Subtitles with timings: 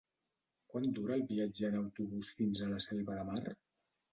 [0.71, 3.57] Quant dura el viatge en autobús fins a la Selva de Mar?